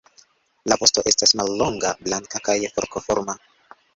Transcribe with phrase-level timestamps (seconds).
[0.71, 3.37] La vosto estas mallonga, blanka kaj forkoforma.